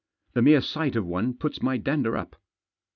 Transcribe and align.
The 0.33 0.41
mere 0.41 0.61
sight 0.61 0.95
of 0.95 1.05
one 1.05 1.35
puts 1.35 1.61
my' 1.61 1.77
dander 1.77 2.17
up. 2.17 2.35